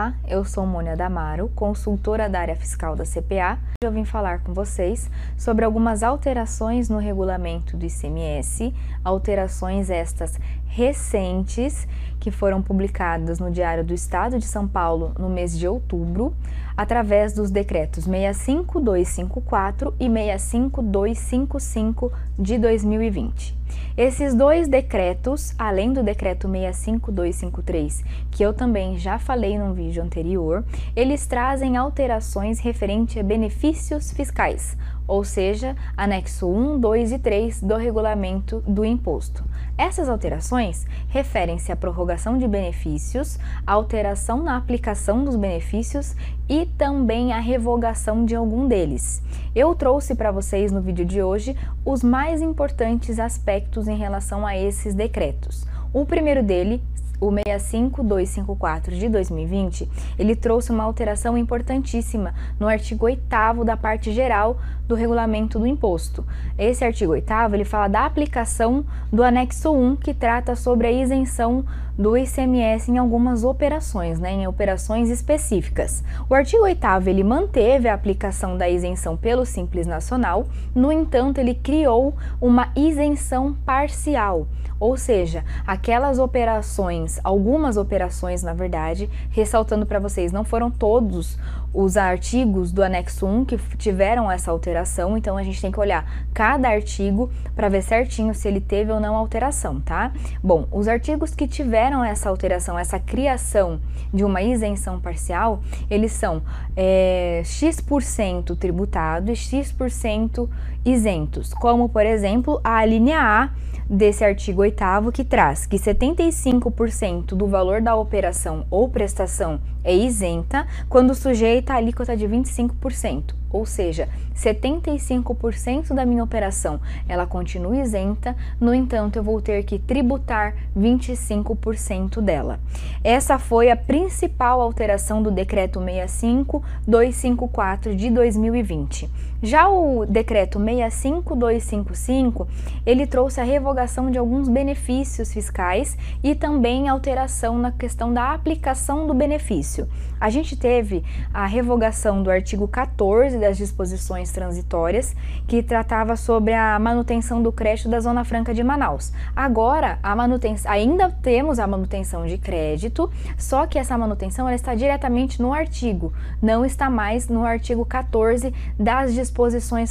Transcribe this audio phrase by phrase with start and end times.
[0.00, 3.58] Olá, eu sou Mônia Damaro, consultora da área fiscal da CPA.
[3.82, 8.72] Eu vim falar com vocês sobre algumas alterações no regulamento do ICMS,
[9.04, 11.86] alterações estas recentes
[12.18, 16.34] que foram publicadas no Diário do Estado de São Paulo no mês de outubro,
[16.74, 23.60] através dos decretos 65254 e 65255 de 2020.
[24.02, 30.64] Esses dois decretos, além do decreto 65253, que eu também já falei num vídeo anterior,
[30.96, 34.74] eles trazem alterações referente a benefícios fiscais,
[35.10, 39.44] ou seja, anexo 1, 2 e 3 do regulamento do imposto.
[39.76, 46.14] Essas alterações referem-se à prorrogação de benefícios, alteração na aplicação dos benefícios
[46.48, 49.20] e também à revogação de algum deles.
[49.52, 54.56] Eu trouxe para vocês no vídeo de hoje os mais importantes aspectos em relação a
[54.56, 55.66] esses decretos.
[55.92, 56.80] O primeiro dele
[57.20, 63.22] o 65254 de 2020, ele trouxe uma alteração importantíssima no artigo 8
[63.64, 64.58] da parte geral
[64.90, 66.26] do regulamento do imposto.
[66.58, 71.64] Esse artigo 8 ele fala da aplicação do anexo 1, que trata sobre a isenção
[71.96, 76.02] do ICMS em algumas operações, né, em operações específicas.
[76.28, 81.54] O artigo 8 ele manteve a aplicação da isenção pelo Simples Nacional, no entanto, ele
[81.54, 84.48] criou uma isenção parcial,
[84.80, 91.38] ou seja, aquelas operações, algumas operações, na verdade, ressaltando para vocês, não foram todos
[91.72, 94.79] os artigos do anexo 1 que tiveram essa alteração,
[95.16, 99.00] então a gente tem que olhar cada artigo para ver certinho se ele teve ou
[99.00, 100.12] não alteração, tá?
[100.42, 103.80] Bom, os artigos que tiveram essa alteração, essa criação
[104.12, 106.42] de uma isenção parcial, eles são
[106.76, 110.48] é, X% tributado e X%
[110.84, 113.50] isentos, como por exemplo a linha A
[113.88, 114.80] desse artigo 8
[115.12, 121.76] que traz que 75% do valor da operação ou prestação é isenta quando sujeita a
[121.76, 129.22] alíquota de 25% ou seja, 75% da minha operação ela continua isenta, no entanto, eu
[129.22, 132.60] vou ter que tributar 25% dela.
[133.02, 139.08] Essa foi a principal alteração do decreto 65254 de 2020.
[139.42, 142.46] Já o decreto 65255,
[142.84, 149.06] ele trouxe a revogação de alguns benefícios fiscais e também alteração na questão da aplicação
[149.06, 149.88] do benefício.
[150.20, 151.02] A gente teve
[151.32, 155.16] a revogação do artigo 14 das disposições transitórias,
[155.48, 159.10] que tratava sobre a manutenção do crédito da Zona Franca de Manaus.
[159.34, 164.74] Agora, a manutenção, ainda temos a manutenção de crédito, só que essa manutenção ela está
[164.74, 166.12] diretamente no artigo,
[166.42, 169.29] não está mais no artigo 14 das disposições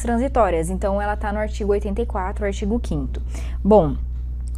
[0.02, 0.70] transitórias.
[0.70, 3.22] Então, ela está no artigo 84, artigo 5
[3.64, 3.96] Bom,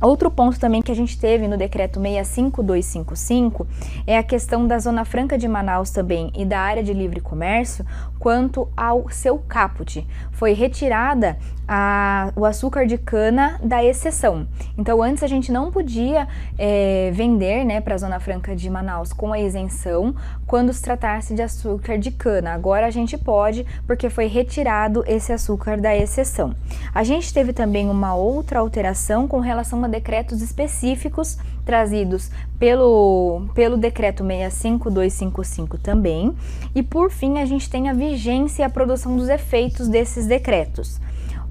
[0.01, 3.67] Outro ponto também que a gente teve no decreto 65255
[4.07, 7.85] é a questão da Zona Franca de Manaus também e da área de livre comércio
[8.17, 10.05] quanto ao seu caput.
[10.31, 14.45] Foi retirada a, o açúcar de cana da exceção.
[14.77, 19.13] Então, antes a gente não podia é, vender né, para a Zona Franca de Manaus
[19.13, 20.13] com a isenção
[20.45, 22.53] quando se tratasse de açúcar de cana.
[22.53, 26.53] Agora a gente pode, porque foi retirado esse açúcar da exceção.
[26.93, 33.77] A gente teve também uma outra alteração com relação a decretos específicos trazidos pelo, pelo
[33.77, 36.33] decreto 65255 também.
[36.73, 40.99] E por fim, a gente tem a vigência e a produção dos efeitos desses decretos.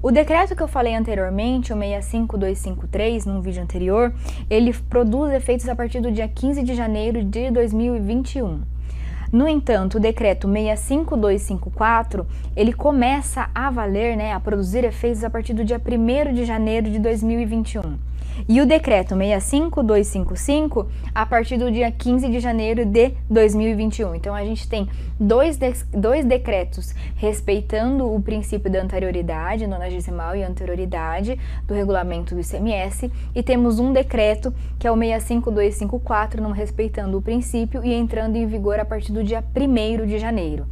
[0.03, 4.11] O decreto que eu falei anteriormente, o 65253, num vídeo anterior,
[4.49, 8.61] ele produz efeitos a partir do dia 15 de janeiro de 2021.
[9.31, 12.25] No entanto, o decreto 65254,
[12.55, 16.89] ele começa a valer, né, a produzir efeitos a partir do dia 1 de janeiro
[16.89, 18.10] de 2021.
[18.47, 24.15] E o decreto 65255 a partir do dia 15 de janeiro de 2021.
[24.15, 24.87] Então a gente tem
[25.19, 32.41] dois, de, dois decretos respeitando o princípio da anterioridade, nonagesimal e anterioridade do regulamento do
[32.41, 38.35] ICMS, e temos um decreto que é o 65254, não respeitando o princípio e entrando
[38.35, 40.65] em vigor a partir do dia 1 de janeiro.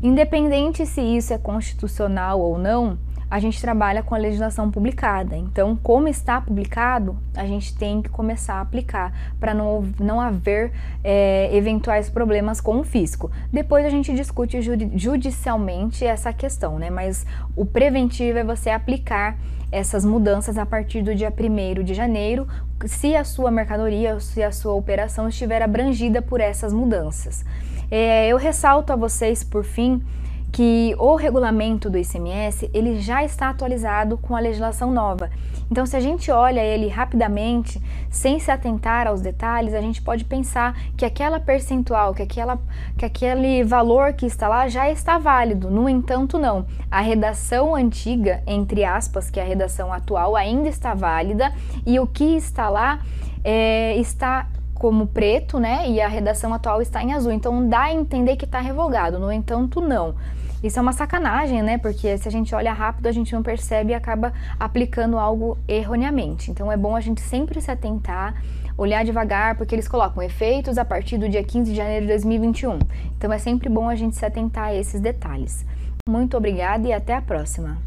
[0.00, 2.96] Independente se isso é constitucional ou não,
[3.30, 5.36] a gente trabalha com a legislação publicada.
[5.36, 10.72] Então, como está publicado, a gente tem que começar a aplicar para não, não haver
[11.04, 13.30] é, eventuais problemas com o fisco.
[13.52, 14.58] Depois a gente discute
[14.94, 16.88] judicialmente essa questão, né?
[16.88, 19.36] Mas o preventivo é você aplicar
[19.70, 22.48] essas mudanças a partir do dia 1 de janeiro,
[22.86, 27.44] se a sua mercadoria, se a sua operação estiver abrangida por essas mudanças.
[27.90, 30.02] É, eu ressalto a vocês, por fim,
[30.58, 35.30] que o regulamento do ICMS ele já está atualizado com a legislação nova.
[35.70, 40.24] Então, se a gente olha ele rapidamente, sem se atentar aos detalhes, a gente pode
[40.24, 42.58] pensar que aquela percentual, que, aquela,
[42.96, 45.70] que aquele valor que está lá já está válido.
[45.70, 46.66] No entanto, não.
[46.90, 51.52] A redação antiga, entre aspas, que é a redação atual, ainda está válida
[51.86, 52.98] e o que está lá
[53.44, 55.88] é, está como preto, né?
[55.88, 57.30] E a redação atual está em azul.
[57.30, 59.20] Então dá a entender que está revogado.
[59.20, 60.16] No entanto, não.
[60.62, 61.78] Isso é uma sacanagem, né?
[61.78, 66.50] Porque se a gente olha rápido, a gente não percebe e acaba aplicando algo erroneamente.
[66.50, 68.42] Então é bom a gente sempre se atentar,
[68.76, 72.78] olhar devagar, porque eles colocam efeitos a partir do dia 15 de janeiro de 2021.
[73.16, 75.64] Então é sempre bom a gente se atentar a esses detalhes.
[76.08, 77.78] Muito obrigada e até a próxima.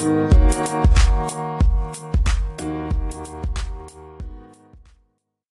[0.00, 1.79] Música